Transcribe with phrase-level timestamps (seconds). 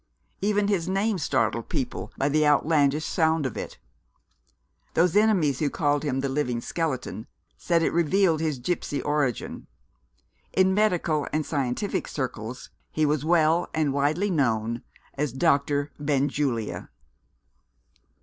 [0.41, 3.77] Even his name startled people by the outlandish sound of it.
[4.95, 9.67] Those enemies who called him "the living skeleton" said it revealed his gipsy origin.
[10.53, 14.81] In medical and scientific circles he was well and widely known
[15.19, 16.89] as Doctor Benjulia.